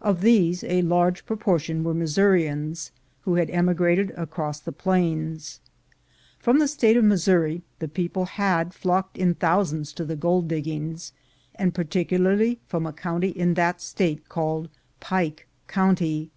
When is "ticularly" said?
11.84-12.56